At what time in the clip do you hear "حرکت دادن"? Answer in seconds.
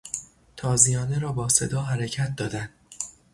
1.81-2.69